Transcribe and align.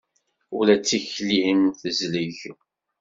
Ula 0.57 0.75
d 0.77 0.83
tikli-m 0.89 1.61
tezleg. 1.79 2.37